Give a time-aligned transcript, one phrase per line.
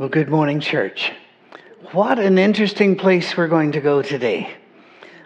[0.00, 1.12] Well, good morning, church.
[1.92, 4.50] What an interesting place we're going to go today.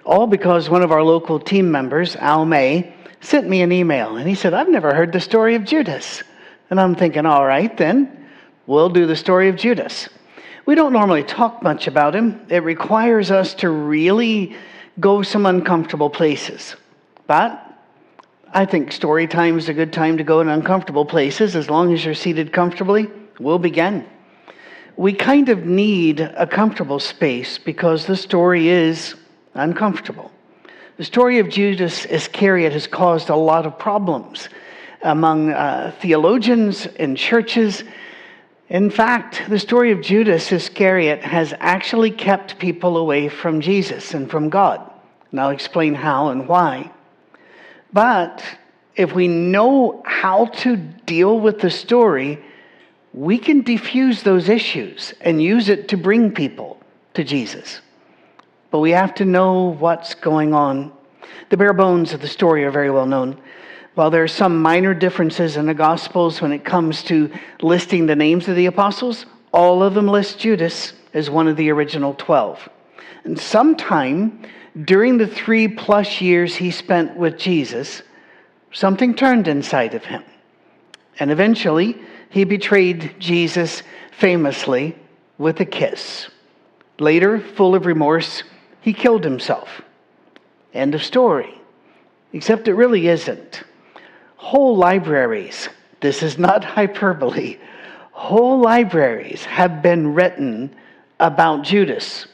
[0.04, 4.28] All because one of our local team members, Al May, sent me an email and
[4.28, 6.24] he said, I've never heard the story of Judas.
[6.70, 8.26] And I'm thinking, all right, then
[8.66, 10.08] we'll do the story of Judas.
[10.66, 14.56] We don't normally talk much about him, it requires us to really
[14.98, 16.74] go some uncomfortable places.
[17.28, 17.64] But
[18.52, 21.54] I think story time is a good time to go in uncomfortable places.
[21.54, 24.04] As long as you're seated comfortably, we'll begin
[24.96, 29.14] we kind of need a comfortable space because the story is
[29.54, 30.30] uncomfortable.
[30.96, 34.48] The story of Judas Iscariot has caused a lot of problems
[35.02, 37.82] among uh, theologians and churches.
[38.68, 44.30] In fact, the story of Judas Iscariot has actually kept people away from Jesus and
[44.30, 44.88] from God.
[45.32, 46.92] And I'll explain how and why.
[47.92, 48.44] But
[48.94, 52.38] if we know how to deal with the story,
[53.14, 56.78] we can diffuse those issues and use it to bring people
[57.14, 57.80] to Jesus.
[58.72, 60.92] But we have to know what's going on.
[61.48, 63.40] The bare bones of the story are very well known.
[63.94, 67.30] While there are some minor differences in the Gospels when it comes to
[67.62, 71.70] listing the names of the apostles, all of them list Judas as one of the
[71.70, 72.68] original 12.
[73.22, 74.42] And sometime
[74.82, 78.02] during the three plus years he spent with Jesus,
[78.72, 80.24] something turned inside of him.
[81.20, 81.96] And eventually,
[82.34, 84.96] he betrayed Jesus famously
[85.38, 86.26] with a kiss.
[86.98, 88.42] Later, full of remorse,
[88.80, 89.82] he killed himself.
[90.72, 91.54] End of story.
[92.32, 93.62] Except it really isn't.
[94.34, 95.68] Whole libraries,
[96.00, 97.58] this is not hyperbole,
[98.10, 100.74] whole libraries have been written
[101.20, 102.26] about Judas.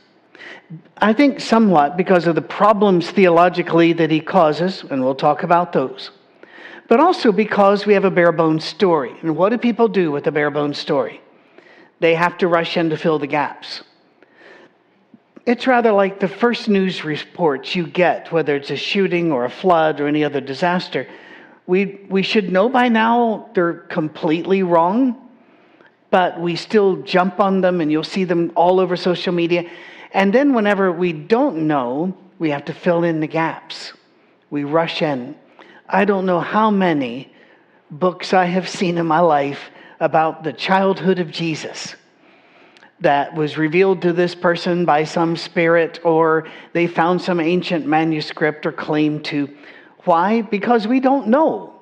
[0.97, 5.75] I think somewhat because of the problems theologically that he causes, and we'll talk about
[5.75, 6.11] those
[6.91, 9.15] but also because we have a bare bones story.
[9.23, 11.21] And what do people do with a bare bones story?
[12.01, 13.85] They have to rush in to fill the gaps.
[15.47, 19.49] It's rather like the first news reports you get, whether it's a shooting or a
[19.49, 21.07] flood or any other disaster.
[21.69, 25.29] We, we should know by now they're completely wrong,
[26.11, 29.71] but we still jump on them and you'll see them all over social media.
[30.13, 33.93] And then, whenever we don't know, we have to fill in the gaps.
[34.51, 35.37] We rush in.
[35.93, 37.33] I don't know how many
[37.91, 41.97] books I have seen in my life about the childhood of Jesus
[43.01, 48.67] that was revealed to this person by some spirit, or they found some ancient manuscript
[48.67, 49.49] or claim to.
[50.05, 50.43] Why?
[50.43, 51.75] Because we don't know.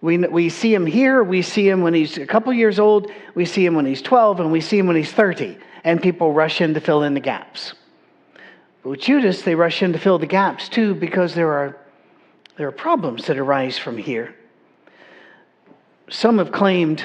[0.00, 3.44] We, we see him here, we see him when he's a couple years old, we
[3.44, 6.60] see him when he's 12, and we see him when he's 30, and people rush
[6.60, 7.74] in to fill in the gaps.
[8.82, 11.76] But with Judas, they rush in to fill the gaps too because there are
[12.58, 14.34] there are problems that arise from here.
[16.10, 17.04] Some have claimed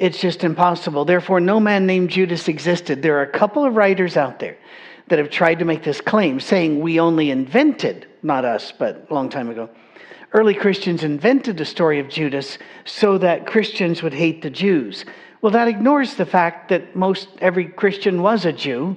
[0.00, 1.04] it's just impossible.
[1.04, 3.00] Therefore, no man named Judas existed.
[3.00, 4.58] There are a couple of writers out there
[5.06, 9.14] that have tried to make this claim, saying we only invented, not us, but a
[9.14, 9.70] long time ago.
[10.32, 15.04] Early Christians invented the story of Judas so that Christians would hate the Jews.
[15.40, 18.96] Well, that ignores the fact that most every Christian was a Jew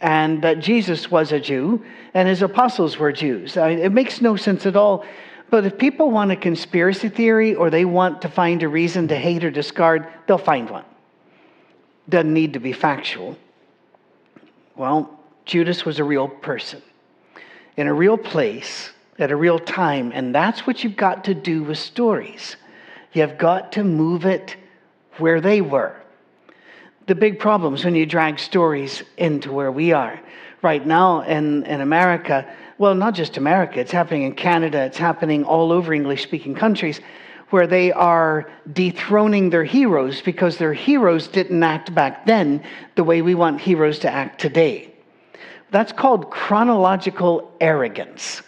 [0.00, 1.82] and that Jesus was a Jew
[2.12, 3.56] and his apostles were Jews.
[3.56, 5.04] I mean, it makes no sense at all
[5.50, 9.16] but if people want a conspiracy theory or they want to find a reason to
[9.16, 10.84] hate or discard, they'll find one.
[12.08, 13.36] Doesn't need to be factual.
[14.76, 16.82] Well, Judas was a real person
[17.78, 21.62] in a real place at a real time, and that's what you've got to do
[21.62, 22.56] with stories.
[23.12, 24.56] You've got to move it
[25.18, 25.96] where they were.
[27.06, 30.20] The big problems when you drag stories into where we are.
[30.60, 35.44] Right now in, in America, well, not just America, it's happening in Canada, it's happening
[35.44, 37.00] all over English speaking countries
[37.50, 42.62] where they are dethroning their heroes because their heroes didn't act back then
[42.94, 44.92] the way we want heroes to act today.
[45.70, 48.42] That's called chronological arrogance.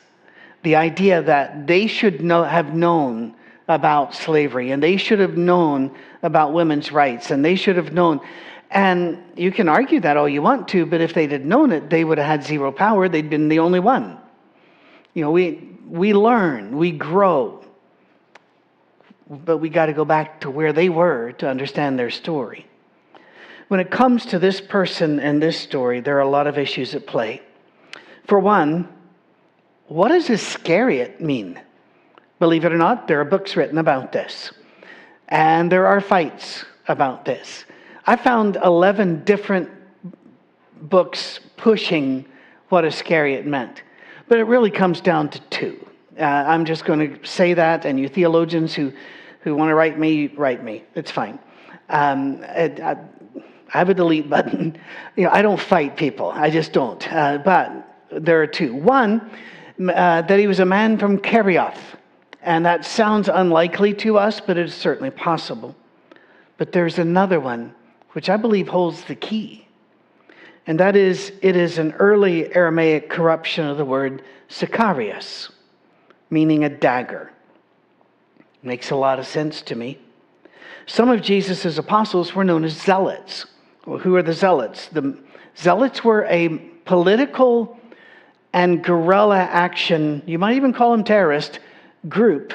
[0.63, 3.35] The idea that they should know, have known
[3.69, 8.21] about slavery and they should have known about women's rights and they should have known.
[8.71, 12.05] And you can argue that all you want to, but if they'd known it, they
[12.05, 13.09] would have had zero power.
[13.09, 14.20] They'd been the only one.
[15.15, 17.65] You know, we, we learn, we grow,
[19.29, 22.67] but we got to go back to where they were to understand their story.
[23.69, 26.95] When it comes to this person and this story, there are a lot of issues
[26.95, 27.43] at play.
[28.27, 28.89] For one,
[29.87, 31.61] what does Iscariot mean?
[32.39, 34.53] Believe it or not, there are books written about this.
[35.29, 37.65] And there are fights about this.
[38.07, 39.69] I found 11 different
[40.83, 42.25] books pushing
[42.71, 43.83] what Iscariot meant.
[44.31, 45.85] But it really comes down to two.
[46.17, 48.93] Uh, I'm just going to say that, and you theologians who,
[49.41, 50.85] who want to write me, write me.
[50.95, 51.41] It's fine.
[51.89, 54.79] Um, it, I, I have a delete button.
[55.17, 56.31] You know, I don't fight people.
[56.31, 57.13] I just don't.
[57.13, 57.73] Uh, but
[58.13, 58.73] there are two.
[58.73, 59.21] One,
[59.81, 61.81] uh, that he was a man from Kerioth.
[62.41, 65.75] And that sounds unlikely to us, but it is certainly possible.
[66.57, 67.75] But there's another one,
[68.13, 69.67] which I believe holds the key.
[70.71, 75.51] And that is, it is an early Aramaic corruption of the word Sicarius,
[76.31, 77.33] meaning a dagger.
[78.63, 79.99] Makes a lot of sense to me.
[80.87, 83.47] Some of Jesus' apostles were known as zealots.
[83.85, 84.87] Well, who are the zealots?
[84.93, 85.19] The
[85.59, 87.77] zealots were a political
[88.53, 91.59] and guerrilla action, you might even call them terrorist,
[92.09, 92.53] group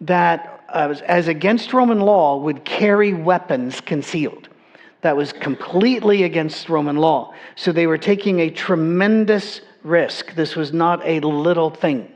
[0.00, 4.47] that, uh, as against Roman law, would carry weapons concealed.
[5.02, 7.34] That was completely against Roman law.
[7.54, 10.34] So they were taking a tremendous risk.
[10.34, 12.12] This was not a little thing.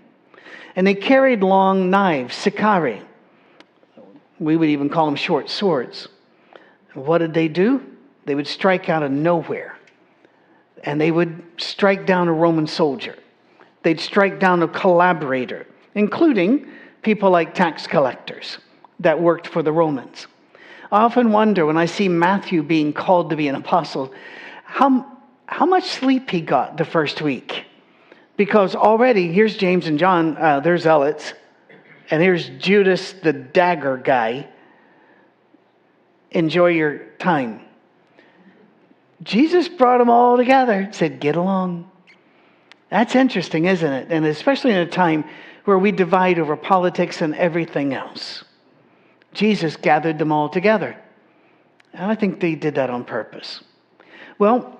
[0.75, 3.03] And they carried long knives, sicari.
[4.39, 6.09] We would even call them short swords.
[6.95, 7.83] what did they do?
[8.25, 9.79] They would strike out of nowhere.
[10.85, 13.17] And they would strike down a Roman soldier.
[13.83, 16.67] They'd strike down a collaborator, including
[17.03, 18.59] people like tax collectors
[19.01, 20.27] that worked for the Romans.
[20.93, 24.13] I often wonder when I see Matthew being called to be an apostle,
[24.65, 25.07] how,
[25.47, 27.65] how much sleep he got the first week.
[28.37, 31.33] Because already, here's James and John, uh, they're zealots,
[32.11, 34.49] and here's Judas, the dagger guy.
[36.31, 37.63] Enjoy your time.
[39.23, 41.91] Jesus brought them all together, said, Get along.
[42.91, 44.09] That's interesting, isn't it?
[44.11, 45.25] And especially in a time
[45.65, 48.45] where we divide over politics and everything else.
[49.33, 50.97] Jesus gathered them all together.
[51.93, 53.63] And I think they did that on purpose.
[54.39, 54.79] Well,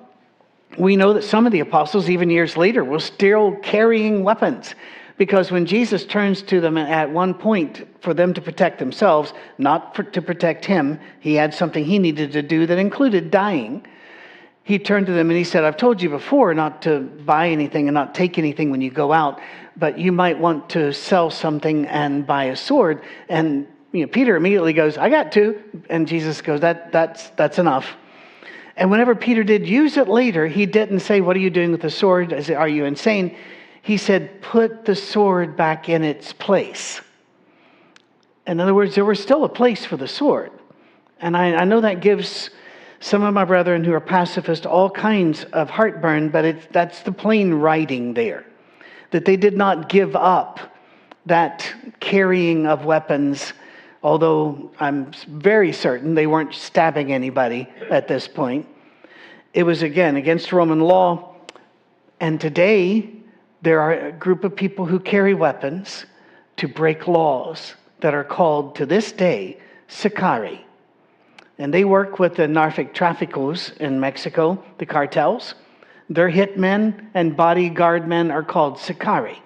[0.79, 4.75] we know that some of the apostles, even years later, were still carrying weapons.
[5.19, 9.95] Because when Jesus turns to them at one point for them to protect themselves, not
[9.95, 13.87] for, to protect him, he had something he needed to do that included dying.
[14.65, 17.89] He turned to them and he said, I've told you before not to buy anything
[17.89, 19.41] and not take anything when you go out,
[19.77, 23.03] but you might want to sell something and buy a sword.
[23.29, 25.63] And you know, Peter immediately goes, I got two.
[25.89, 27.87] And Jesus goes, that, that's, that's enough.
[28.77, 31.83] And whenever Peter did use it later, he didn't say, What are you doing with
[31.83, 32.51] the sword?
[32.51, 33.37] Are you insane?
[33.83, 37.01] He said, Put the sword back in its place.
[38.47, 40.51] In other words, there was still a place for the sword.
[41.21, 42.51] And I, I know that gives
[42.99, 47.55] some of my brethren who are pacifists all kinds of heartburn, but that's the plain
[47.55, 48.45] writing there.
[49.11, 50.61] That they did not give up
[51.27, 53.53] that carrying of weapons,
[54.03, 58.67] although I'm very certain they weren't stabbing anybody at this point.
[59.55, 61.37] It was, again, against Roman law.
[62.21, 63.11] And today,
[63.63, 66.07] there are a group of people who carry weapons
[66.57, 69.59] to break laws that are called to this day
[69.89, 70.61] Sicari.
[71.59, 75.55] And they work with the narcotrafficos in Mexico, the cartels.
[76.09, 79.39] Their hitmen and bodyguard men are called Sicari,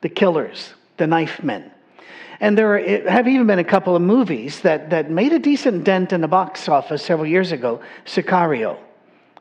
[0.00, 1.70] the killers, the knife men.
[2.44, 6.12] And there have even been a couple of movies that, that made a decent dent
[6.12, 8.76] in the box office several years ago, Sicario.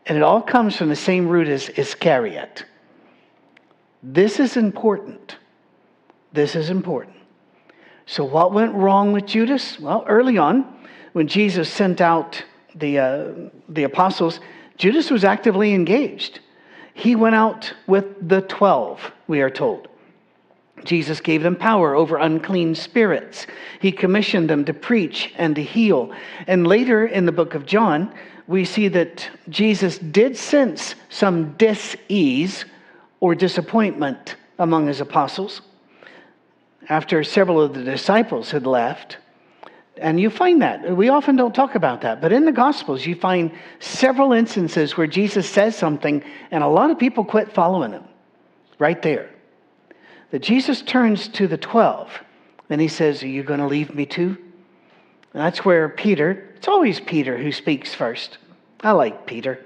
[0.05, 2.63] And it all comes from the same root as Iscariot.
[4.01, 5.35] This is important.
[6.31, 7.17] This is important.
[8.05, 9.77] So, what went wrong with Judas?
[9.81, 10.65] Well, early on,
[11.11, 12.41] when Jesus sent out
[12.73, 13.31] the, uh,
[13.67, 14.39] the apostles,
[14.77, 16.39] Judas was actively engaged.
[16.93, 19.89] He went out with the 12, we are told.
[20.85, 23.47] Jesus gave them power over unclean spirits.
[23.79, 26.13] He commissioned them to preach and to heal.
[26.47, 28.13] And later in the book of John,
[28.47, 32.65] we see that Jesus did sense some dis ease
[33.19, 35.61] or disappointment among his apostles
[36.89, 39.17] after several of the disciples had left.
[39.97, 40.95] And you find that.
[40.95, 42.19] We often don't talk about that.
[42.19, 46.89] But in the Gospels, you find several instances where Jesus says something and a lot
[46.91, 48.03] of people quit following him.
[48.79, 49.29] Right there.
[50.33, 52.09] That Jesus turns to the 12
[52.71, 54.35] and he says, Are you going to leave me too?
[55.31, 58.39] And that's where Peter, it's always Peter who speaks first.
[58.81, 59.63] I like Peter.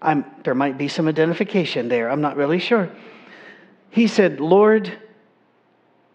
[0.00, 2.08] I'm, there might be some identification there.
[2.12, 2.88] I'm not really sure.
[3.90, 4.96] He said, Lord,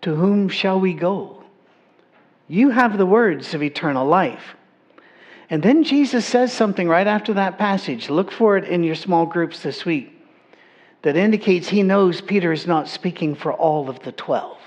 [0.03, 1.43] to whom shall we go?
[2.47, 4.55] You have the words of eternal life.
[5.49, 8.09] And then Jesus says something right after that passage.
[8.09, 10.12] Look for it in your small groups this week
[11.03, 14.57] that indicates he knows Peter is not speaking for all of the 12.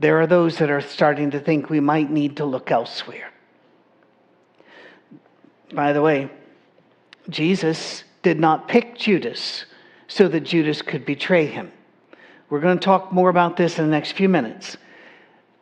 [0.00, 3.32] There are those that are starting to think we might need to look elsewhere.
[5.72, 6.30] By the way,
[7.28, 9.64] Jesus did not pick Judas
[10.08, 11.70] so that Judas could betray him.
[12.50, 14.76] We're going to talk more about this in the next few minutes.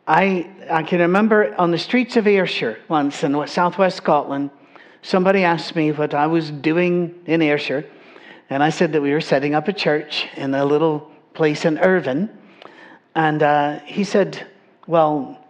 [0.07, 4.49] I, I can remember on the streets of Ayrshire once in southwest Scotland,
[5.01, 7.85] somebody asked me what I was doing in Ayrshire,
[8.49, 11.77] and I said that we were setting up a church in a little place in
[11.79, 12.29] Irvine.
[13.15, 14.47] And uh, he said,
[14.85, 15.43] Well,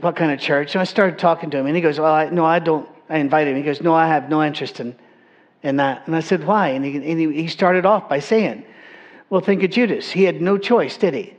[0.00, 0.74] what kind of church?
[0.74, 2.88] And I started talking to him, and he goes, Well, I, no, I don't.
[3.08, 3.56] I invited him.
[3.56, 4.96] He goes, No, I have no interest in,
[5.62, 6.06] in that.
[6.06, 6.68] And I said, Why?
[6.68, 8.64] And, he, and he, he started off by saying,
[9.30, 10.10] Well, think of Judas.
[10.10, 11.34] He had no choice, did he?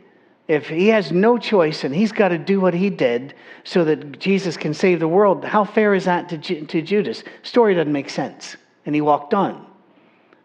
[0.48, 3.34] If he has no choice and he's got to do what he did
[3.64, 7.24] so that Jesus can save the world, how fair is that to, to Judas?
[7.42, 8.56] Story doesn't make sense.
[8.86, 9.66] And he walked on.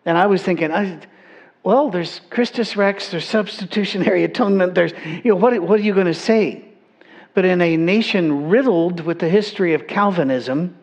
[0.05, 0.99] And I was thinking, I,
[1.63, 6.07] well, there's Christus Rex, there's substitutionary atonement, there's, you know, what, what are you going
[6.07, 6.65] to say?
[7.35, 10.77] But in a nation riddled with the history of Calvinism,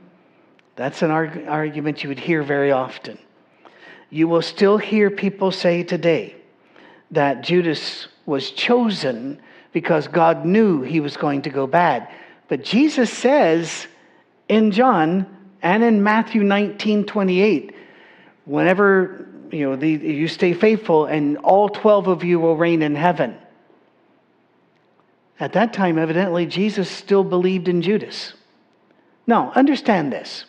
[0.76, 3.18] that's an arg- argument you would hear very often.
[4.10, 6.36] You will still hear people say today
[7.12, 9.42] that Judas was chosen
[9.74, 12.08] because God knew he was going to go bad.
[12.48, 13.88] But Jesus says
[14.48, 15.26] in John
[15.62, 17.76] and in Matthew 19 28,
[18.48, 22.96] whenever you know the, you stay faithful and all 12 of you will reign in
[22.96, 23.38] heaven.
[25.40, 28.34] At that time, evidently, Jesus still believed in Judas.
[29.28, 30.46] Now, understand this.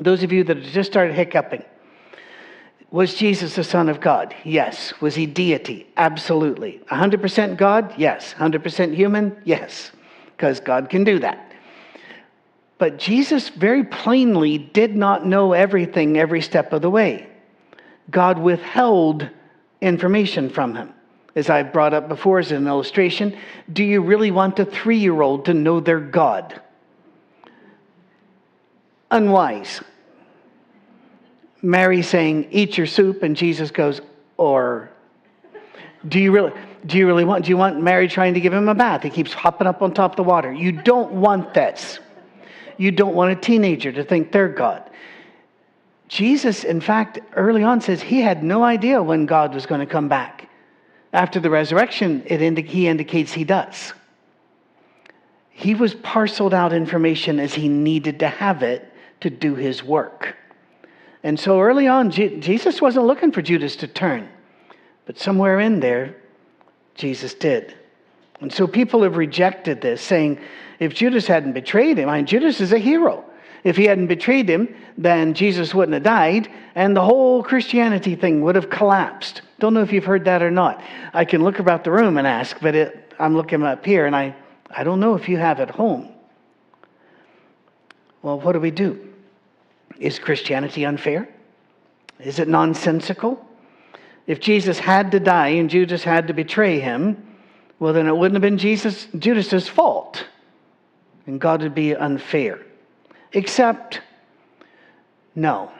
[0.00, 1.64] Those of you that have just started hiccuping,
[2.92, 4.34] was Jesus the Son of God?
[4.44, 4.92] Yes.
[5.00, 5.88] Was he deity?
[5.96, 6.80] Absolutely.
[6.90, 7.92] 100% God?
[7.96, 8.34] Yes.
[8.34, 9.36] 100% human?
[9.44, 9.90] Yes.
[10.36, 11.49] Because God can do that.
[12.80, 17.28] But Jesus very plainly did not know everything every step of the way.
[18.10, 19.28] God withheld
[19.82, 20.94] information from him.
[21.36, 23.36] As I brought up before as an illustration,
[23.70, 26.58] do you really want a three year old to know their God?
[29.10, 29.82] Unwise.
[31.60, 34.00] Mary saying, Eat your soup, and Jesus goes,
[34.38, 34.90] Or
[36.08, 36.52] do you really
[36.86, 39.02] do you really want do you want Mary trying to give him a bath?
[39.02, 40.50] He keeps hopping up on top of the water.
[40.50, 41.98] You don't want this.
[42.80, 44.88] You don't want a teenager to think they're God.
[46.08, 49.86] Jesus, in fact, early on says he had no idea when God was going to
[49.86, 50.48] come back.
[51.12, 53.92] After the resurrection, it indi- he indicates he does.
[55.50, 60.34] He was parceled out information as he needed to have it to do his work.
[61.22, 64.26] And so early on, Jesus wasn't looking for Judas to turn,
[65.04, 66.16] but somewhere in there,
[66.94, 67.74] Jesus did.
[68.40, 70.38] And so people have rejected this, saying
[70.78, 73.24] if Judas hadn't betrayed him, I mean, Judas is a hero.
[73.64, 78.42] If he hadn't betrayed him, then Jesus wouldn't have died, and the whole Christianity thing
[78.42, 79.42] would have collapsed.
[79.58, 80.82] Don't know if you've heard that or not.
[81.12, 84.16] I can look about the room and ask, but it, I'm looking up here, and
[84.16, 84.34] I,
[84.70, 86.08] I don't know if you have at home.
[88.22, 89.08] Well, what do we do?
[89.98, 91.28] Is Christianity unfair?
[92.18, 93.46] Is it nonsensical?
[94.26, 97.26] If Jesus had to die and Judas had to betray him,
[97.80, 100.26] well, then it wouldn't have been Jesus, Judas's fault.
[101.26, 102.60] And God would be unfair.
[103.32, 104.02] Except,
[105.34, 105.72] no.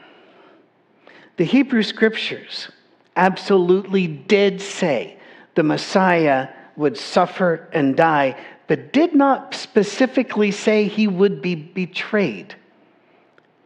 [1.36, 2.70] The Hebrew scriptures
[3.16, 5.18] absolutely did say
[5.54, 12.54] the Messiah would suffer and die, but did not specifically say he would be betrayed.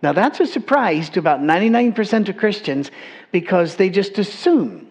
[0.02, 2.90] Now, that's a surprise to about 99% of Christians
[3.30, 4.88] because they just assume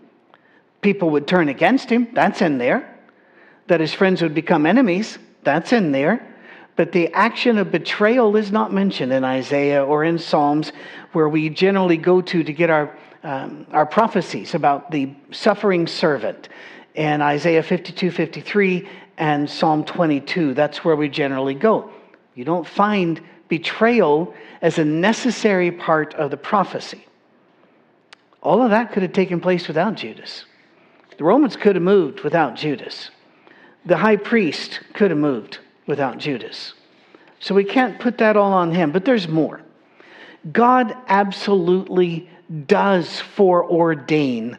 [0.82, 2.08] people would turn against him.
[2.14, 2.93] That's in there.
[3.67, 5.17] That his friends would become enemies.
[5.43, 6.27] That's in there.
[6.75, 10.72] But the action of betrayal is not mentioned in Isaiah or in Psalms,
[11.12, 16.50] where we generally go to to get our, um, our prophecies about the suffering servant.
[16.96, 21.91] And Isaiah 52, 53, and Psalm 22, that's where we generally go.
[22.36, 27.05] You don't find betrayal as a necessary part of the prophecy.
[28.41, 30.46] All of that could have taken place without Judas.
[31.17, 33.12] The Romans could have moved without Judas.
[33.86, 36.74] The high priest could have moved without Judas.
[37.40, 39.62] So we can't put that all on him, but there's more.
[40.52, 42.30] God absolutely
[42.68, 44.58] does foreordain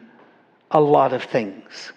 [0.71, 1.91] a lot of things.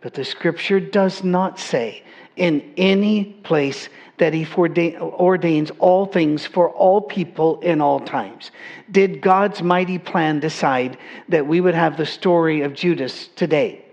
[0.00, 2.02] But the scripture does not say
[2.36, 8.50] in any place that he ordains all things for all people in all times.
[8.90, 10.96] Did God's mighty plan decide
[11.28, 13.85] that we would have the story of Judas today?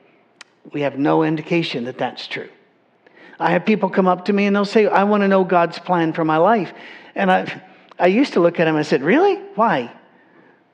[0.72, 2.50] We have no indication that that's true.
[3.40, 5.80] I have people come up to me and they'll say, I want to know God's
[5.80, 6.72] plan for my life.
[7.16, 7.62] And I,
[8.00, 9.36] I used to look at him and I said, Really?
[9.56, 9.92] Why?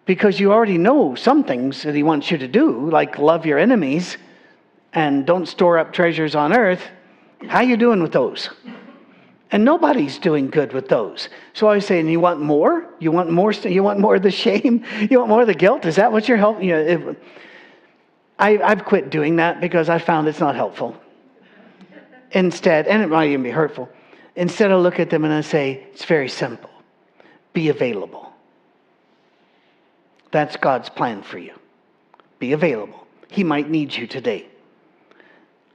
[0.05, 3.59] Because you already know some things that he wants you to do, like love your
[3.59, 4.17] enemies
[4.93, 6.81] and don't store up treasures on earth.
[7.47, 8.49] How you doing with those?
[9.51, 11.29] And nobody's doing good with those.
[11.53, 12.87] So I was saying, you want more?
[12.99, 13.51] You want more?
[13.51, 14.83] You want more of the shame?
[15.09, 15.85] You want more of the guilt?
[15.85, 16.67] Is that what you're helping?
[16.67, 17.23] You know, it,
[18.39, 20.95] I, I've quit doing that because I found it's not helpful.
[22.31, 23.89] Instead, and it might even be hurtful.
[24.35, 26.69] Instead, I look at them and I say, it's very simple.
[27.51, 28.31] Be available.
[30.31, 31.53] That's God's plan for you.
[32.39, 33.05] Be available.
[33.27, 34.47] He might need you today.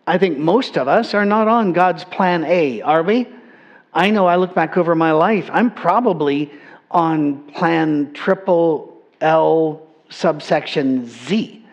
[0.06, 3.28] I think most of us are not on God's plan A, are we?
[3.92, 6.50] I know I look back over my life, I'm probably
[6.90, 11.63] on plan triple L subsection Z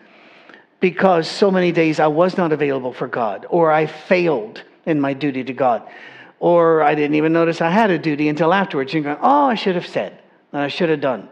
[0.82, 5.14] because so many days I was not available for God, or I failed in my
[5.14, 5.88] duty to God,
[6.40, 8.92] or I didn't even notice I had a duty until afterwards.
[8.92, 10.20] You're going, oh, I should have said,
[10.52, 11.28] and I should have done.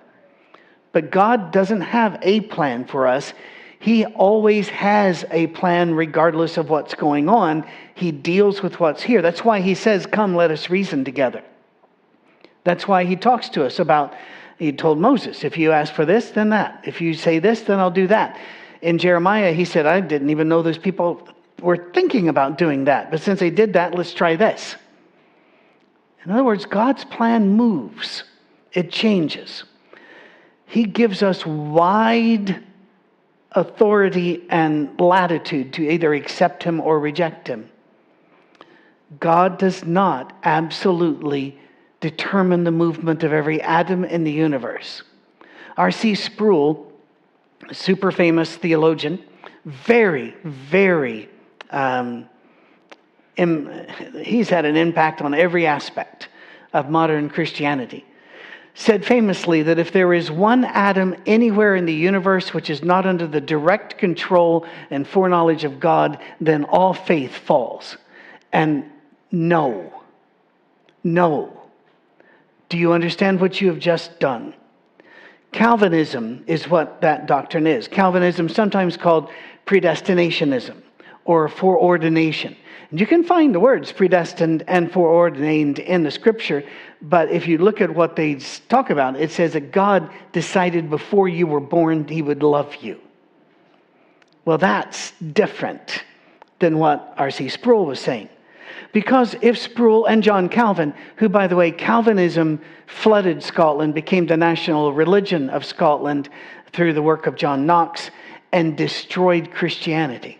[0.93, 3.35] But God doesn't have a plan for us.
[3.81, 7.67] He always has a plan regardless of what's going on.
[7.97, 9.21] He deals with what's here.
[9.21, 11.43] That's why he says, Come, let us reason together.
[12.63, 14.15] That's why he talks to us about,
[14.61, 16.85] he told Moses, if you ask for this, then that.
[16.87, 18.39] If you say this, then I'll do that.
[18.83, 21.27] In Jeremiah, he said, I didn't even know those people
[21.61, 23.11] were thinking about doing that.
[23.11, 24.77] But since they did that, let's try this.
[26.25, 28.25] In other words, God's plan moves,
[28.73, 29.65] it changes.
[30.67, 32.63] He gives us wide
[33.53, 37.69] authority and latitude to either accept Him or reject Him.
[39.19, 41.59] God does not absolutely
[42.01, 45.03] determine the movement of every atom in the universe.
[45.77, 46.15] R.C.
[46.15, 46.90] Sproul,
[47.73, 49.23] super famous theologian,
[49.65, 51.29] very, very,
[51.71, 52.29] um,
[53.37, 53.87] Im-
[54.23, 56.29] he's had an impact on every aspect
[56.73, 58.05] of modern Christianity
[58.75, 63.05] said famously that if there is one atom anywhere in the universe which is not
[63.05, 67.97] under the direct control and foreknowledge of God, then all faith falls.
[68.53, 68.91] And
[69.31, 69.93] no,
[71.05, 71.57] no.
[72.69, 74.55] Do you understand what you have just done?
[75.53, 77.89] Calvinism is what that doctrine is.
[77.89, 79.31] Calvinism, sometimes called
[79.67, 80.77] predestinationism
[81.25, 82.57] or foreordination.
[82.91, 86.65] And you can find the words predestined and foreordained in the scripture,
[87.03, 88.35] but if you look at what they
[88.69, 93.01] talk about, it says that God decided before you were born he would love you.
[94.45, 96.05] Well, that's different
[96.59, 97.49] than what R.C.
[97.49, 98.29] Sproul was saying.
[98.93, 104.37] Because if Sproul and John Calvin, who, by the way, Calvinism flooded Scotland, became the
[104.37, 106.29] national religion of Scotland
[106.73, 108.11] through the work of John Knox,
[108.53, 110.39] and destroyed Christianity.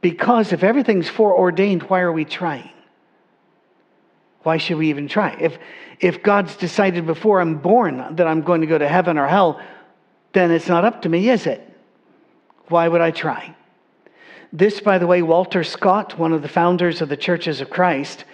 [0.00, 2.70] Because if everything's foreordained, why are we trying?
[4.42, 5.36] Why should we even try?
[5.40, 5.58] If,
[6.00, 9.60] if God's decided before I'm born that I'm going to go to heaven or hell,
[10.32, 11.66] then it's not up to me, is it?
[12.68, 13.54] Why would I try?
[14.54, 18.24] This, by the way, Walter Scott, one of the founders of the Churches of Christ,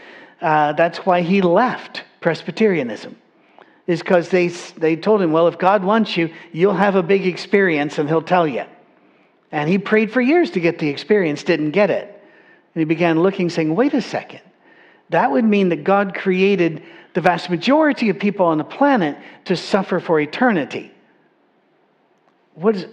[0.42, 3.16] uh, that's why he left Presbyterianism,
[3.87, 7.26] is because they, they told him, well, if God wants you, you'll have a big
[7.26, 8.64] experience and he'll tell you.
[9.50, 12.04] And he prayed for years to get the experience, didn't get it.
[12.74, 14.42] And he began looking, saying, wait a second.
[15.09, 16.83] That would mean that God created
[17.14, 20.92] the vast majority of people on the planet to suffer for eternity.
[22.54, 22.87] What is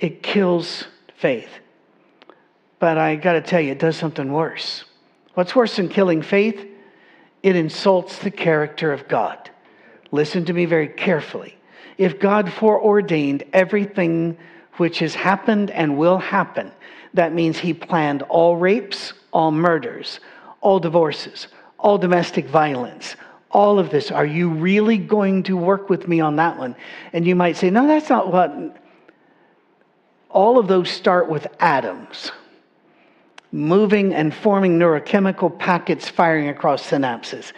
[0.00, 0.22] it?
[0.22, 0.84] Kills
[1.16, 1.50] faith.
[2.78, 4.84] But I got to tell you, it does something worse.
[5.34, 6.66] What's worse than killing faith?
[7.42, 9.50] It insults the character of God.
[10.10, 11.56] Listen to me very carefully.
[11.98, 14.36] If God foreordained everything
[14.78, 16.72] which has happened and will happen,
[17.14, 20.20] that means he planned all rapes, all murders,
[20.60, 23.16] all divorces, all domestic violence,
[23.50, 24.10] all of this.
[24.10, 26.76] Are you really going to work with me on that one?
[27.12, 28.76] And you might say, no, that's not what.
[30.30, 32.32] All of those start with atoms
[33.52, 37.52] moving and forming neurochemical packets firing across synapses.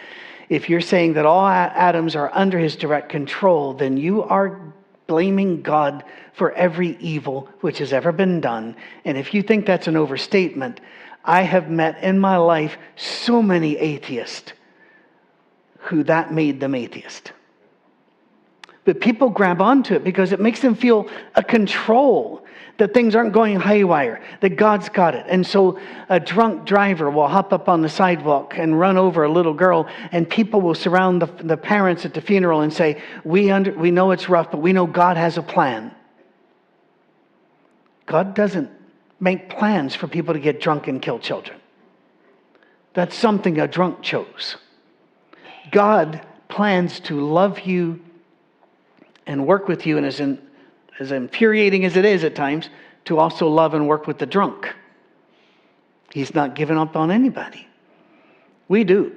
[0.49, 4.59] If you're saying that all atoms are under his direct control, then you are
[5.07, 8.75] blaming God for every evil which has ever been done.
[9.05, 10.79] And if you think that's an overstatement,
[11.23, 14.53] I have met in my life so many atheists
[15.77, 17.33] who that made them atheist.
[18.85, 22.42] But people grab onto it because it makes them feel a control
[22.77, 25.25] that things aren't going haywire, that God's got it.
[25.29, 29.31] And so a drunk driver will hop up on the sidewalk and run over a
[29.31, 33.51] little girl, and people will surround the, the parents at the funeral and say, we,
[33.51, 35.93] under, we know it's rough, but we know God has a plan.
[38.05, 38.69] God doesn't
[39.19, 41.59] make plans for people to get drunk and kill children.
[42.93, 44.57] That's something a drunk chose.
[45.71, 48.01] God plans to love you
[49.25, 50.39] and work with you, and as, in,
[50.99, 52.69] as infuriating as it is at times,
[53.05, 54.73] to also love and work with the drunk.
[56.11, 57.67] He's not giving up on anybody.
[58.67, 59.15] We do.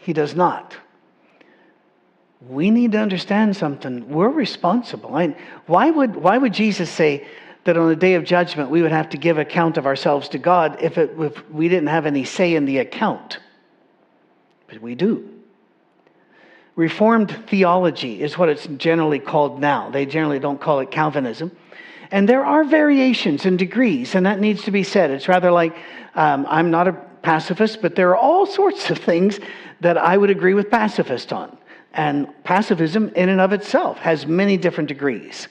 [0.00, 0.76] He does not.
[2.48, 4.08] We need to understand something.
[4.08, 5.14] We're responsible.
[5.14, 7.26] I, why, would, why would Jesus say
[7.64, 10.38] that on the day of judgment we would have to give account of ourselves to
[10.38, 13.38] God if, it, if we didn't have any say in the account?
[14.66, 15.31] But we do.
[16.74, 19.90] Reformed theology is what it's generally called now.
[19.90, 21.52] They generally don't call it Calvinism.
[22.10, 25.10] And there are variations and degrees, and that needs to be said.
[25.10, 25.76] It's rather like
[26.14, 29.38] um, I'm not a pacifist, but there are all sorts of things
[29.80, 31.56] that I would agree with pacifists on.
[31.94, 35.48] And pacifism, in and of itself, has many different degrees.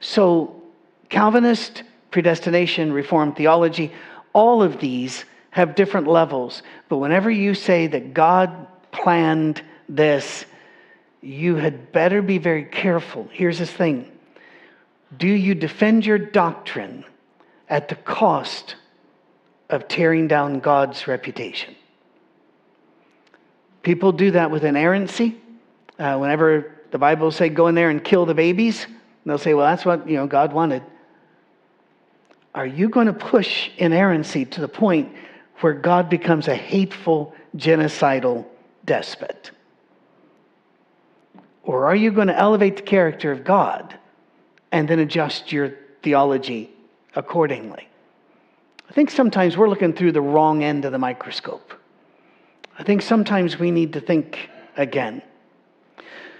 [0.00, 0.62] So,
[1.08, 3.92] Calvinist, predestination, Reformed theology,
[4.32, 6.62] all of these have different levels.
[6.88, 10.46] But whenever you say that God planned this,
[11.24, 13.28] you had better be very careful.
[13.32, 14.10] Here's this thing
[15.16, 17.04] Do you defend your doctrine
[17.68, 18.76] at the cost
[19.70, 21.74] of tearing down God's reputation?
[23.82, 25.36] People do that with inerrancy.
[25.98, 28.86] Uh, whenever the Bible say go in there and kill the babies,
[29.24, 30.82] they'll say, well, that's what you know God wanted.
[32.54, 35.12] Are you going to push inerrancy to the point
[35.60, 38.46] where God becomes a hateful, genocidal
[38.84, 39.50] despot?
[41.64, 43.98] Or are you going to elevate the character of God
[44.70, 45.72] and then adjust your
[46.02, 46.70] theology
[47.14, 47.88] accordingly?
[48.88, 51.72] I think sometimes we're looking through the wrong end of the microscope.
[52.78, 55.22] I think sometimes we need to think again.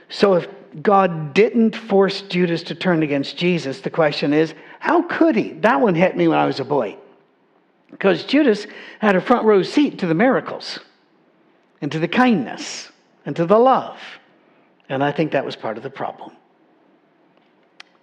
[0.09, 0.49] So, if
[0.83, 5.53] God didn't force Judas to turn against Jesus, the question is, how could he?
[5.53, 6.97] That one hit me when I was a boy.
[7.91, 8.67] Because Judas
[8.99, 10.81] had a front row seat to the miracles,
[11.81, 12.91] and to the kindness,
[13.25, 13.99] and to the love.
[14.89, 16.33] And I think that was part of the problem.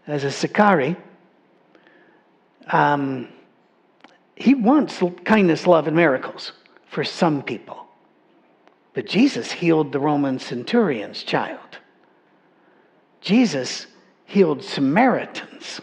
[0.08, 0.96] As a Sicarii,
[2.68, 3.30] um,
[4.36, 6.54] he wants kindness, love, and miracles
[6.88, 7.86] for some people.
[8.94, 11.60] But Jesus healed the Roman centurion's child.
[13.22, 13.88] Jesus
[14.26, 15.82] healed Samaritans.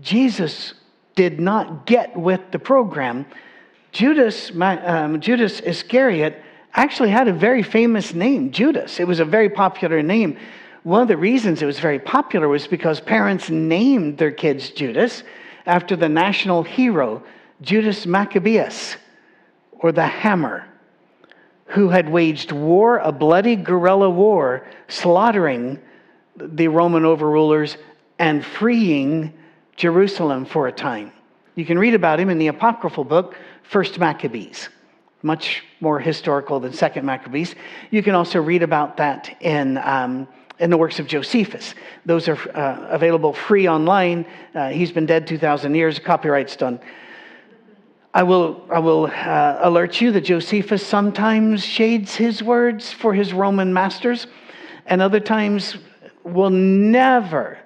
[0.00, 0.74] Jesus
[1.14, 3.26] did not get with the program.
[3.90, 6.42] Judas, um, Judas Iscariot
[6.74, 9.00] actually had a very famous name, Judas.
[9.00, 10.36] It was a very popular name.
[10.82, 15.22] One of the reasons it was very popular was because parents named their kids Judas
[15.66, 17.22] after the national hero,
[17.60, 18.96] Judas Maccabeus,
[19.72, 20.66] or the Hammer
[21.72, 25.78] who had waged war, a bloody guerrilla war, slaughtering
[26.36, 27.78] the Roman overrulers
[28.18, 29.32] and freeing
[29.76, 31.12] Jerusalem for a time.
[31.54, 34.68] You can read about him in the apocryphal book, First Maccabees,
[35.22, 37.54] much more historical than Second Maccabees.
[37.90, 39.78] You can also read about that in.
[39.78, 41.74] Um, in the works of Josephus.
[42.06, 44.24] Those are uh, available free online.
[44.54, 46.78] Uh, he's been dead 2,000 years, copyright's done.
[48.14, 53.32] I will, I will uh, alert you that Josephus sometimes shades his words for his
[53.32, 54.28] Roman masters,
[54.86, 55.76] and other times
[56.22, 57.58] will never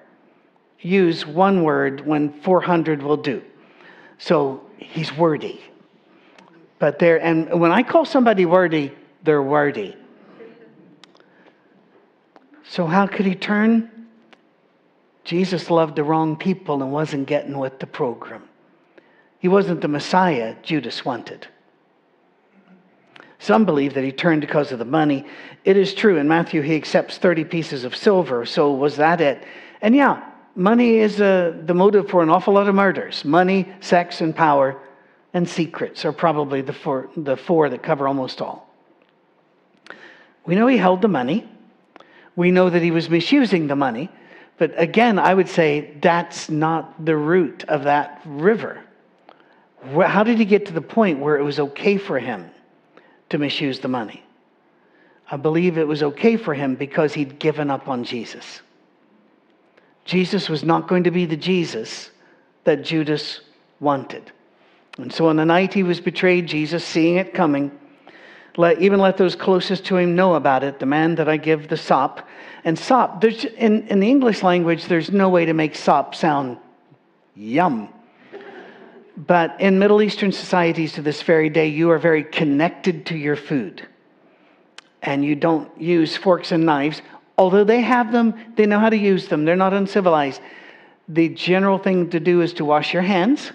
[0.79, 3.43] use one word when 400 will do.
[4.17, 5.61] So he's wordy.
[6.79, 9.95] But there, and when I call somebody wordy, they're wordy.
[12.69, 13.89] So how could he turn?
[15.23, 18.43] Jesus loved the wrong people and wasn't getting with the program.
[19.39, 21.47] He wasn't the Messiah Judas wanted.
[23.39, 25.25] Some believe that he turned because of the money.
[25.63, 26.17] It is true.
[26.17, 28.45] In Matthew, he accepts 30 pieces of silver.
[28.45, 29.43] So was that it?
[29.81, 30.23] And yeah,
[30.55, 33.23] money is uh, the motive for an awful lot of murders.
[33.23, 34.81] Money, sex, and power,
[35.37, 38.67] and secrets are probably the four, the four that cover almost all.
[40.45, 41.47] We know he held the money.
[42.35, 44.09] We know that he was misusing the money.
[44.57, 48.83] But again, I would say that's not the root of that river.
[49.93, 52.49] How did he get to the point where it was okay for him
[53.29, 54.23] to misuse the money?
[55.29, 58.61] I believe it was okay for him because he'd given up on Jesus.
[60.03, 62.09] Jesus was not going to be the Jesus
[62.63, 63.41] that Judas
[63.79, 64.31] wanted.
[64.97, 67.71] And so on the night he was betrayed, Jesus, seeing it coming,
[68.57, 71.67] let, even let those closest to him know about it, the man that I give
[71.67, 72.27] the sop.
[72.63, 76.57] And sop, there's, in, in the English language, there's no way to make sop sound
[77.35, 77.89] yum.
[79.15, 83.35] But in Middle Eastern societies to this very day, you are very connected to your
[83.35, 83.87] food.
[85.03, 87.01] And you don't use forks and knives.
[87.37, 89.45] Although they have them, they know how to use them.
[89.45, 90.41] They're not uncivilized.
[91.07, 93.51] The general thing to do is to wash your hands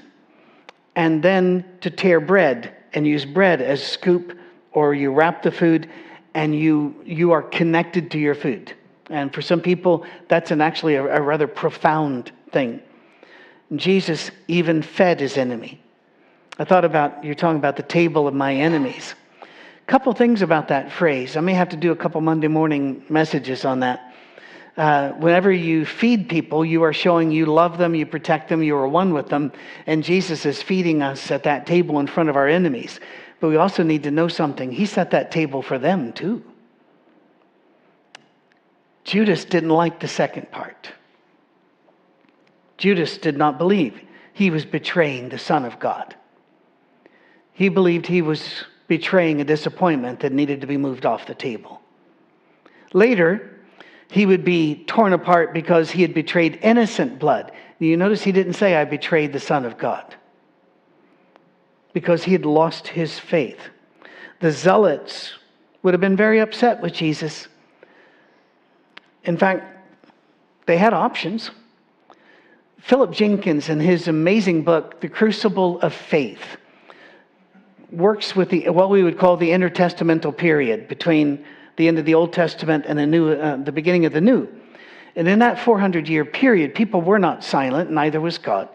[0.97, 4.39] and then to tear bread and use bread as scoop
[4.73, 5.89] or you wrap the food
[6.35, 8.73] and you you are connected to your food.
[9.11, 12.81] And for some people, that's an actually a, a rather profound thing.
[13.77, 15.81] Jesus even fed his enemy.
[16.59, 19.15] I thought about, you're talking about the table of my enemies.
[19.43, 21.37] A couple things about that phrase.
[21.37, 24.12] I may have to do a couple Monday morning messages on that.
[24.77, 28.75] Uh, whenever you feed people, you are showing you love them, you protect them, you
[28.75, 29.53] are one with them.
[29.87, 32.99] And Jesus is feeding us at that table in front of our enemies.
[33.41, 34.73] But we also need to know something.
[34.73, 36.43] He set that table for them too.
[39.05, 40.91] Judas didn't like the second part.
[42.79, 44.01] Judas did not believe
[44.33, 46.15] he was betraying the Son of God.
[47.53, 51.81] He believed he was betraying a disappointment that needed to be moved off the table.
[52.93, 53.52] Later,
[54.13, 57.51] he would be torn apart because he had betrayed innocent blood.
[57.79, 60.15] You notice he didn't say, I betrayed the Son of God,
[61.95, 63.59] because he had lost his faith.
[64.41, 65.33] The zealots
[65.83, 67.49] would have been very upset with Jesus.
[69.25, 69.65] In fact,
[70.67, 71.51] they had options.
[72.81, 76.59] Philip Jenkins, in his amazing book, The Crucible of Faith,
[77.91, 82.15] works with the, what we would call the intertestamental period between the end of the
[82.15, 84.49] Old Testament and the, new, uh, the beginning of the New.
[85.17, 88.69] And in that 400 year period, people were not silent, neither was God.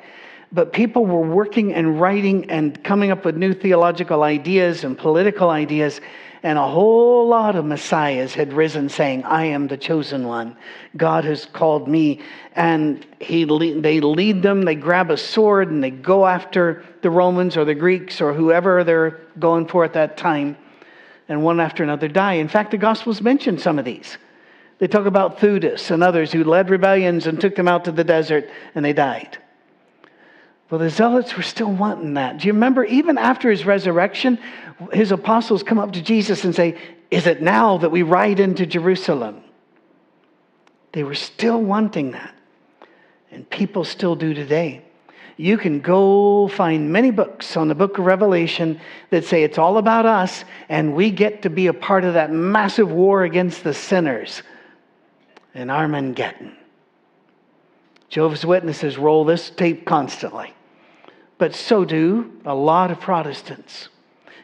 [0.51, 5.49] But people were working and writing and coming up with new theological ideas and political
[5.49, 5.99] ideas
[6.43, 10.55] and a whole lot of messiahs had risen saying, I am the chosen one.
[10.95, 12.21] God has called me.
[12.55, 17.57] And he, they lead them, they grab a sword, and they go after the Romans
[17.57, 20.57] or the Greeks or whoever they're going for at that time.
[21.29, 22.33] And one after another die.
[22.33, 24.17] In fact, the Gospels mention some of these.
[24.79, 28.03] They talk about Theudas and others who led rebellions and took them out to the
[28.03, 29.37] desert and they died.
[30.69, 32.39] Well, the zealots were still wanting that.
[32.39, 34.37] Do you remember, even after his resurrection,
[34.91, 36.77] his apostles come up to Jesus and say,
[37.09, 39.43] Is it now that we ride into Jerusalem?
[40.91, 42.35] They were still wanting that.
[43.31, 44.83] And people still do today.
[45.37, 48.79] You can go find many books on the book of Revelation
[49.11, 52.31] that say it's all about us and we get to be a part of that
[52.31, 54.41] massive war against the sinners
[55.53, 56.55] in Armageddon.
[58.09, 60.53] Jehovah's Witnesses roll this tape constantly
[61.37, 63.89] but so do a lot of Protestants.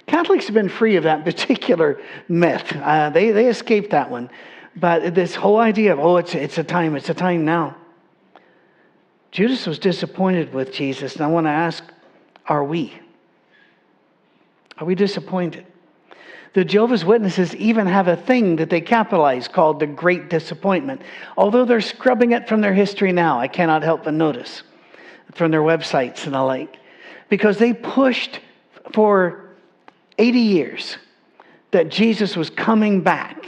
[0.07, 2.75] Catholics have been free of that particular myth.
[2.75, 4.29] Uh, they, they escaped that one.
[4.75, 7.77] But this whole idea of, oh, it's, it's a time, it's a time now.
[9.33, 11.83] Judas was disappointed with Jesus, and I want to ask,
[12.45, 12.93] are we?
[14.77, 15.65] Are we disappointed?
[16.53, 21.01] The Jehovah's Witnesses even have a thing that they capitalize called the Great Disappointment.
[21.35, 24.61] Although they're scrubbing it from their history now, I cannot help but notice
[25.33, 26.77] from their websites and the like
[27.27, 28.39] because they pushed
[28.93, 29.49] for
[30.19, 30.97] 80 years
[31.71, 33.47] that Jesus was coming back.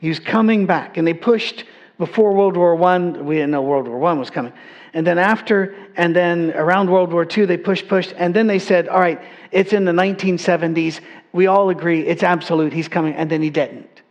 [0.00, 0.96] He was coming back.
[0.96, 1.66] And they pushed
[1.98, 4.52] before World War I, we didn't know World War I was coming.
[4.92, 8.12] And then after, and then around World War II, they pushed, pushed.
[8.16, 9.20] And then they said, all right,
[9.52, 11.00] it's in the 1970s.
[11.32, 12.72] We all agree it's absolute.
[12.72, 13.14] He's coming.
[13.14, 14.02] And then he didn't.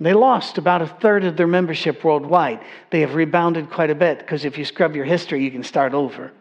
[0.00, 2.60] They lost about a third of their membership worldwide.
[2.90, 5.92] They have rebounded quite a bit because if you scrub your history, you can start
[5.92, 6.32] over.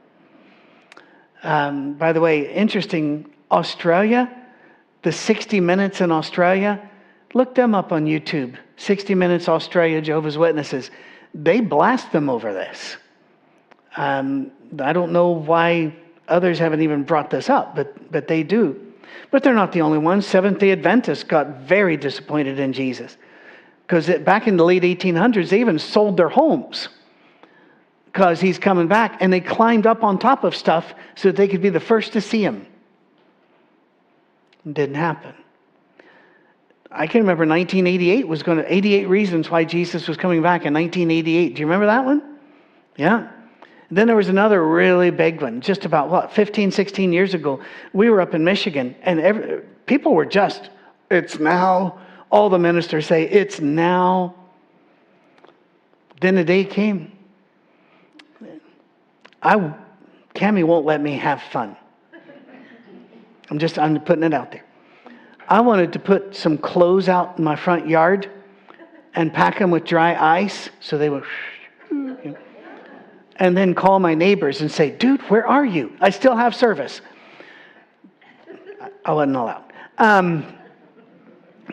[1.44, 4.32] Um, by the way, interesting, Australia,
[5.02, 6.88] the 60 Minutes in Australia,
[7.34, 8.58] look them up on YouTube.
[8.76, 10.92] 60 Minutes Australia, Jehovah's Witnesses.
[11.34, 12.98] They blast them over this.
[13.98, 15.94] Um, I don't know why
[16.28, 18.80] others haven't even brought this up, but, but they do.
[19.32, 20.26] But they're not the only ones.
[20.26, 23.18] Seventh day Adventists got very disappointed in Jesus
[23.86, 26.90] because back in the late 1800s, they even sold their homes
[28.06, 29.18] because he's coming back.
[29.22, 32.14] And they climbed up on top of stuff so that they could be the first
[32.14, 32.66] to see him.
[34.66, 35.34] It didn't happen.
[36.92, 40.74] I can remember 1988 was going to 88 reasons why Jesus was coming back in
[40.74, 41.56] 1988.
[41.56, 42.38] Do you remember that one?
[42.96, 43.32] Yeah.
[43.90, 47.62] Then there was another really big one, just about what, 15, 16 years ago.
[47.94, 50.70] We were up in Michigan, and every, people were just,
[51.10, 52.00] it's now.
[52.30, 54.36] All the ministers say, it's now.
[56.20, 57.18] Then the day came
[59.42, 59.74] I,
[60.36, 61.76] Cami won't let me have fun.
[63.50, 64.66] I'm just, I'm putting it out there.
[65.48, 68.30] I wanted to put some clothes out in my front yard
[69.16, 71.24] and pack them with dry ice so they would,
[73.40, 75.96] and then call my neighbors and say, dude, where are you?
[76.02, 77.02] I still have service.
[79.06, 79.64] I wasn't allowed.
[79.98, 80.46] Um,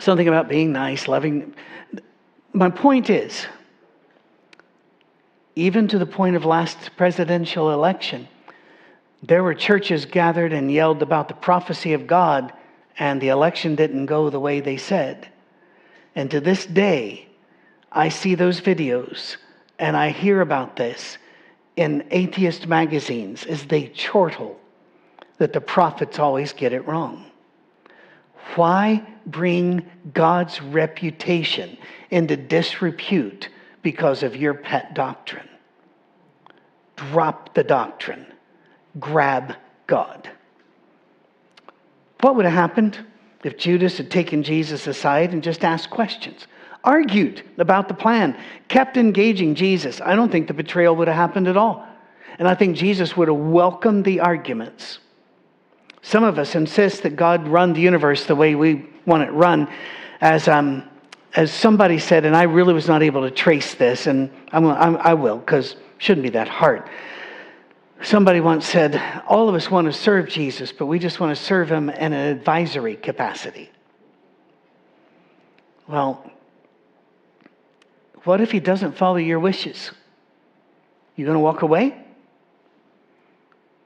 [0.01, 1.55] something about being nice, loving.
[2.53, 3.47] My point is,
[5.57, 8.29] even to the point of last presidential election,
[9.23, 12.53] there were churches gathered and yelled about the prophecy of God,
[12.99, 15.29] and the election didn't go the way they said.
[16.15, 17.29] And to this day,
[17.91, 19.37] I see those videos
[19.79, 21.19] and I hear about this
[21.77, 24.59] in atheist magazines as they chortle
[25.39, 27.27] that the prophets always get it wrong.
[28.55, 31.77] Why bring God's reputation
[32.11, 33.49] into disrepute
[33.83, 35.49] because of your pet doctrine.
[36.97, 38.27] Drop the doctrine,
[38.99, 39.55] grab
[39.87, 40.31] God.
[42.21, 42.99] What would have happened
[43.45, 46.47] if Judas had taken Jesus aside and just asked questions,
[46.85, 48.37] argued about the plan,
[48.69, 51.87] kept engaging Jesus, I don't think the betrayal would have happened at all.
[52.39, 54.99] And I think Jesus would have welcomed the arguments.
[56.03, 59.69] Some of us insist that God run the universe the way we want it run.
[60.21, 60.89] As, um,
[61.35, 64.97] as somebody said, and I really was not able to trace this, and I'm, I'm,
[64.99, 66.89] I will, because it shouldn't be that hard.
[68.03, 71.43] Somebody once said, All of us want to serve Jesus, but we just want to
[71.43, 73.71] serve him in an advisory capacity.
[75.89, 76.31] Well,
[78.25, 79.91] what if he doesn't follow your wishes?
[81.17, 81.97] You going to walk away?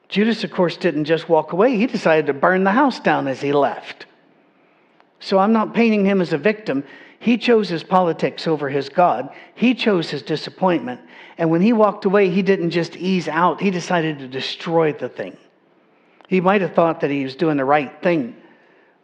[0.08, 3.40] Judas, of course, didn't just walk away, he decided to burn the house down as
[3.40, 4.06] he left.
[5.20, 6.84] So I'm not painting him as a victim.
[7.18, 11.00] He chose his politics over his God, he chose his disappointment.
[11.36, 15.08] And when he walked away, he didn't just ease out, he decided to destroy the
[15.08, 15.36] thing.
[16.28, 18.36] He might have thought that he was doing the right thing,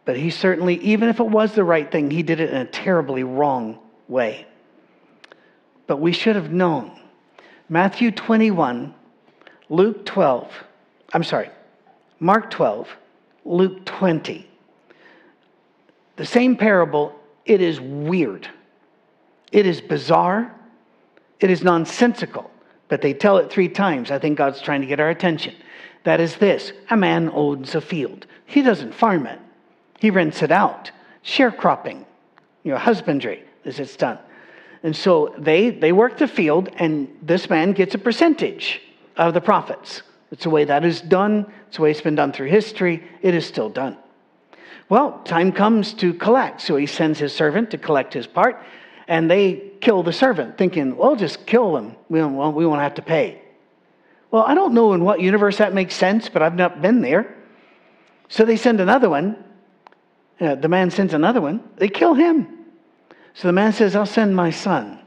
[0.05, 2.65] but he certainly, even if it was the right thing, he did it in a
[2.65, 4.47] terribly wrong way.
[5.87, 6.91] But we should have known.
[7.69, 8.93] Matthew 21,
[9.69, 10.51] Luke 12,
[11.13, 11.49] I'm sorry,
[12.19, 12.87] Mark 12,
[13.45, 14.47] Luke 20.
[16.15, 18.47] The same parable, it is weird.
[19.51, 20.53] It is bizarre.
[21.39, 22.49] It is nonsensical,
[22.87, 24.11] but they tell it three times.
[24.11, 25.55] I think God's trying to get our attention.
[26.03, 28.25] That is this a man owns a field.
[28.45, 29.39] He doesn't farm it,
[29.99, 30.91] he rents it out.
[31.23, 32.05] Sharecropping,
[32.63, 34.19] you know, husbandry, as it's done.
[34.85, 38.79] And so they, they work the field, and this man gets a percentage
[39.17, 40.03] of the profits.
[40.29, 41.51] It's the way that is done.
[41.67, 43.03] It's the way it's been done through history.
[43.23, 43.97] It is still done.
[44.87, 46.61] Well, time comes to collect.
[46.61, 48.61] So he sends his servant to collect his part,
[49.07, 51.95] and they kill the servant, thinking, well, just kill him.
[52.07, 53.41] We, don't, we won't have to pay.
[54.29, 57.35] Well, I don't know in what universe that makes sense, but I've not been there.
[58.29, 59.43] So they send another one.
[60.39, 61.67] Uh, the man sends another one.
[61.77, 62.54] They kill him.
[63.35, 64.99] So the man says, I'll send my son.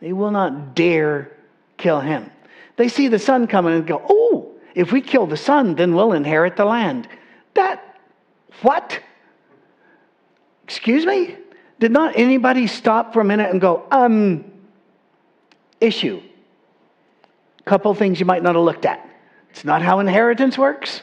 [0.00, 1.32] They will not dare
[1.76, 2.30] kill him.
[2.76, 6.12] They see the son coming and go, Oh, if we kill the son, then we'll
[6.12, 7.08] inherit the land.
[7.54, 7.98] That,
[8.62, 9.00] what?
[10.64, 11.36] Excuse me?
[11.80, 14.44] Did not anybody stop for a minute and go, um,
[15.80, 16.22] issue?
[17.64, 19.08] Couple things you might not have looked at.
[19.50, 21.02] It's not how inheritance works,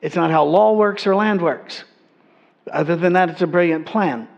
[0.00, 1.84] it's not how law works or land works.
[2.70, 4.28] Other than that, it's a brilliant plan.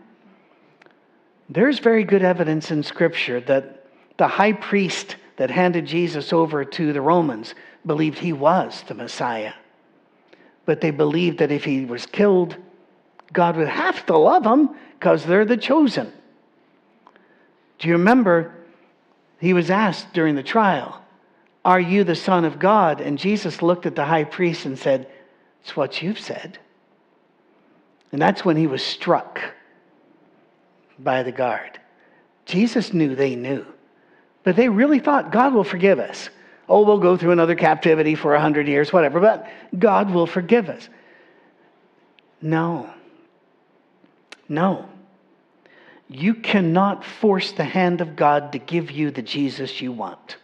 [1.49, 3.85] There's very good evidence in Scripture that
[4.17, 7.53] the high priest that handed Jesus over to the Romans
[7.85, 9.53] believed he was the Messiah.
[10.65, 12.57] But they believed that if he was killed,
[13.31, 16.11] God would have to love him because they're the chosen.
[17.77, 18.55] Do you remember
[19.39, 21.01] he was asked during the trial,
[21.63, 23.01] Are you the Son of God?
[23.01, 25.07] And Jesus looked at the high priest and said,
[25.61, 26.57] It's what you've said.
[28.11, 29.41] And that's when he was struck
[30.99, 31.79] by the guard.
[32.45, 33.65] Jesus knew they knew,
[34.43, 36.29] but they really thought God will forgive us.
[36.67, 40.69] Oh, we'll go through another captivity for a hundred years, whatever, but God will forgive
[40.69, 40.89] us.
[42.41, 42.89] No.
[44.47, 44.89] No.
[46.07, 50.37] You cannot force the hand of God to give you the Jesus you want.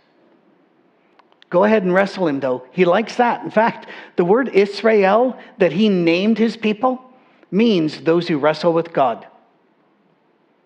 [1.49, 2.63] Go ahead and wrestle him, though.
[2.71, 3.43] He likes that.
[3.43, 7.03] In fact, the word Israel that he named his people
[7.51, 9.27] means those who wrestle with God.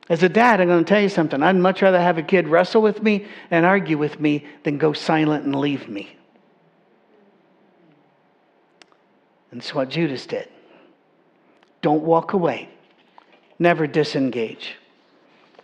[0.07, 1.41] As a dad, I'm going to tell you something.
[1.41, 4.93] I'd much rather have a kid wrestle with me and argue with me than go
[4.93, 6.15] silent and leave me.
[9.51, 10.47] And that's what Judas did.
[11.81, 12.69] Don't walk away,
[13.57, 14.75] never disengage.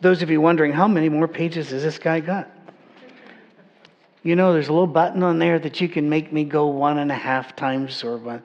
[0.02, 2.50] Those of you wondering, how many more pages has this guy got?
[4.24, 7.00] You know, there's a little button on there that you can make me go one
[7.00, 8.42] and a half times or one.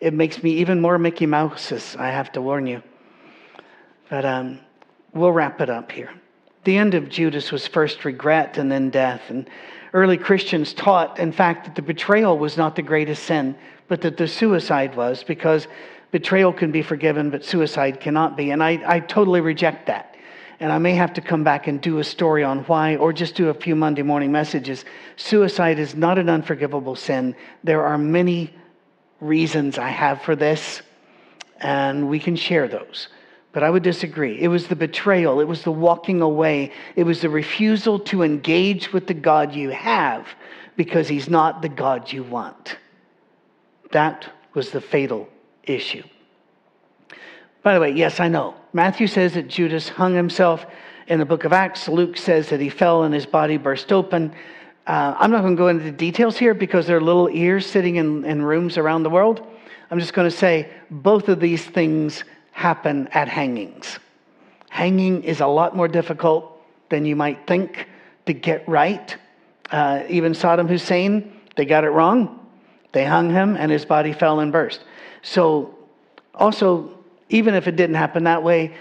[0.00, 2.82] It makes me even more Mickey Mouse's, I have to warn you.
[4.10, 4.60] But um,
[5.14, 6.10] we'll wrap it up here.
[6.64, 9.22] The end of Judas was first regret and then death.
[9.28, 9.48] And
[9.92, 13.54] early Christians taught, in fact, that the betrayal was not the greatest sin,
[13.88, 15.68] but that the suicide was, because
[16.10, 18.50] betrayal can be forgiven, but suicide cannot be.
[18.50, 20.16] And I, I totally reject that.
[20.60, 23.34] And I may have to come back and do a story on why, or just
[23.34, 24.84] do a few Monday morning messages.
[25.16, 27.34] Suicide is not an unforgivable sin.
[27.62, 28.54] There are many
[29.20, 30.80] reasons I have for this,
[31.60, 33.08] and we can share those.
[33.54, 34.38] But I would disagree.
[34.40, 38.92] It was the betrayal, it was the walking away, it was the refusal to engage
[38.92, 40.26] with the God you have
[40.76, 42.76] because he's not the God you want.
[43.92, 45.28] That was the fatal
[45.62, 46.02] issue.
[47.62, 48.56] By the way, yes, I know.
[48.72, 50.66] Matthew says that Judas hung himself
[51.06, 51.88] in the book of Acts.
[51.88, 54.34] Luke says that he fell and his body burst open.
[54.86, 57.66] Uh, I'm not going to go into the details here because there are little ears
[57.66, 59.46] sitting in, in rooms around the world.
[59.90, 62.24] I'm just going to say both of these things
[62.54, 63.98] happen at hangings.
[64.70, 67.88] Hanging is a lot more difficult than you might think
[68.26, 69.16] to get right.
[69.70, 72.40] Uh, even Saddam Hussein, they got it wrong.
[72.92, 74.84] They hung him and his body fell and burst.
[75.22, 75.74] So,
[76.34, 76.96] also,
[77.28, 78.74] even if it didn't happen that way,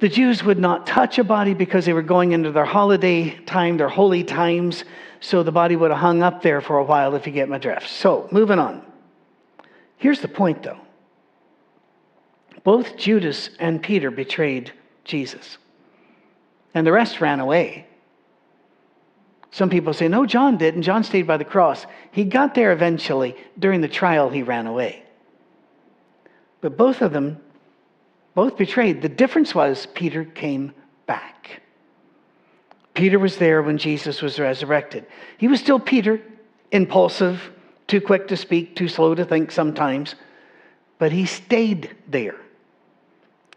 [0.00, 3.76] the Jews would not touch a body because they were going into their holiday time,
[3.76, 4.84] their holy times.
[5.20, 7.58] So the body would have hung up there for a while if you get my
[7.58, 7.88] drift.
[7.88, 8.82] So, moving on.
[9.98, 10.80] Here's the point though
[12.66, 14.72] both Judas and Peter betrayed
[15.04, 15.56] Jesus,
[16.74, 17.86] and the rest ran away.
[19.52, 21.86] Some people say, no, John did, and John stayed by the cross.
[22.10, 23.36] He got there eventually.
[23.56, 25.04] During the trial, he ran away.
[26.60, 27.38] But both of them,
[28.34, 29.00] both betrayed.
[29.00, 30.74] The difference was Peter came
[31.06, 31.62] back.
[32.94, 35.06] Peter was there when Jesus was resurrected.
[35.38, 36.20] He was still Peter,
[36.72, 37.52] impulsive,
[37.86, 40.16] too quick to speak, too slow to think sometimes,
[40.98, 42.34] but he stayed there.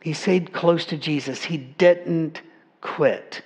[0.01, 1.43] He stayed close to Jesus.
[1.43, 2.41] He didn't
[2.81, 3.41] quit.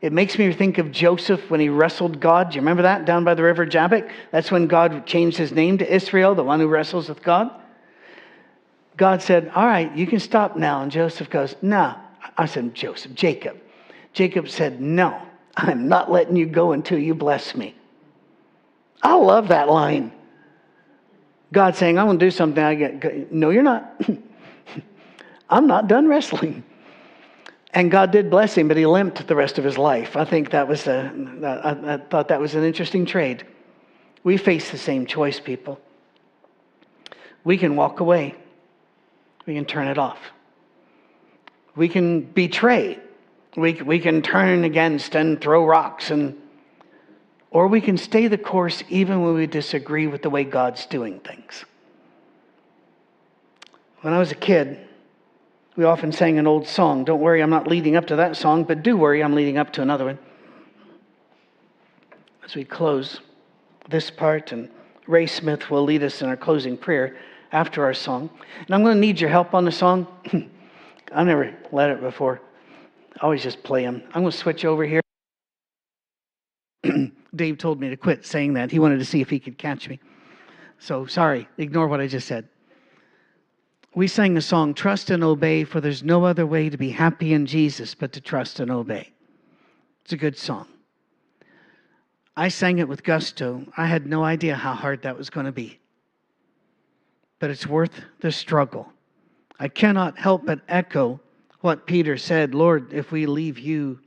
[0.00, 2.50] It makes me think of Joseph when he wrestled God.
[2.50, 4.08] Do you remember that down by the river Jabbok?
[4.30, 7.50] That's when God changed his name to Israel, the one who wrestles with God.
[8.96, 10.82] God said, All right, you can stop now.
[10.82, 11.96] And Joseph goes, No.
[12.36, 13.58] I said, Joseph, Jacob.
[14.12, 15.20] Jacob said, No,
[15.56, 17.74] I'm not letting you go until you bless me.
[19.02, 20.12] I love that line.
[21.52, 22.62] God saying, I'm going to do something.
[22.62, 24.00] I get, no, you're not.
[25.50, 26.64] I'm not done wrestling.
[27.74, 30.16] And God did bless him, but he limped the rest of his life.
[30.16, 31.12] I think that was a,
[31.44, 33.46] I, I thought that was an interesting trade.
[34.24, 35.80] We face the same choice, people.
[37.44, 38.34] We can walk away.
[39.46, 40.18] We can turn it off.
[41.76, 42.98] We can betray.
[43.56, 46.40] We, we can turn against and throw rocks and
[47.50, 51.18] or we can stay the course even when we disagree with the way God's doing
[51.20, 51.64] things.
[54.02, 54.87] When I was a kid,
[55.78, 57.04] we often sang an old song.
[57.04, 59.72] Don't worry, I'm not leading up to that song, but do worry, I'm leading up
[59.74, 60.18] to another one.
[62.44, 63.20] As we close
[63.88, 64.68] this part, and
[65.06, 67.16] Ray Smith will lead us in our closing prayer
[67.52, 68.28] after our song.
[68.66, 70.08] And I'm going to need your help on the song.
[71.12, 72.40] I've never led it before.
[73.14, 74.02] I always just play them.
[74.08, 75.00] I'm going to switch over here.
[77.36, 78.72] Dave told me to quit saying that.
[78.72, 80.00] He wanted to see if he could catch me.
[80.80, 82.48] So sorry, ignore what I just said.
[83.98, 87.32] We sang a song, Trust and Obey, for there's no other way to be happy
[87.32, 89.10] in Jesus but to trust and obey.
[90.04, 90.68] It's a good song.
[92.36, 93.66] I sang it with gusto.
[93.76, 95.80] I had no idea how hard that was going to be.
[97.40, 97.90] But it's worth
[98.20, 98.92] the struggle.
[99.58, 101.18] I cannot help but echo
[101.60, 103.98] what Peter said Lord, if we leave you,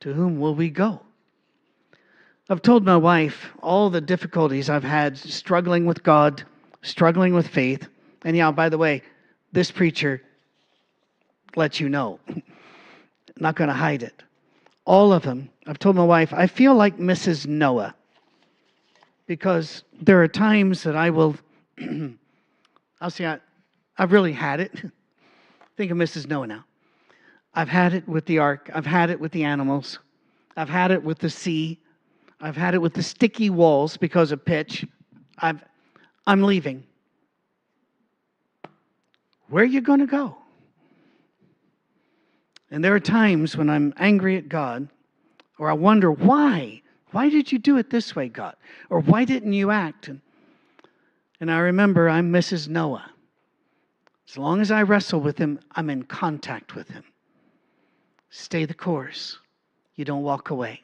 [0.00, 1.00] to whom will we go?
[2.50, 6.42] I've told my wife all the difficulties I've had struggling with God,
[6.82, 7.88] struggling with faith.
[8.24, 9.02] And yeah, by the way,
[9.52, 10.22] this preacher
[11.56, 12.20] lets you know.
[13.38, 14.22] Not going to hide it.
[14.84, 15.50] All of them.
[15.66, 17.46] I've told my wife, I feel like Mrs.
[17.46, 17.94] Noah
[19.26, 21.36] because there are times that I will,
[23.00, 23.38] I'll say, I,
[23.98, 24.72] I've really had it.
[25.76, 26.26] Think of Mrs.
[26.26, 26.64] Noah now.
[27.54, 29.98] I've had it with the ark, I've had it with the animals,
[30.56, 31.78] I've had it with the sea.
[32.40, 34.86] I've had it with the sticky walls because of pitch.
[35.38, 35.64] I've,
[36.26, 36.84] I'm leaving.
[39.48, 40.36] Where are you going to go?
[42.70, 44.88] And there are times when I'm angry at God,
[45.58, 46.82] or I wonder, why?
[47.12, 48.54] Why did you do it this way, God?
[48.90, 50.08] Or why didn't you act?
[50.08, 50.20] And,
[51.40, 52.68] and I remember I'm Mrs.
[52.68, 53.10] Noah.
[54.28, 57.04] As long as I wrestle with him, I'm in contact with him.
[58.28, 59.38] Stay the course.
[59.94, 60.82] You don't walk away.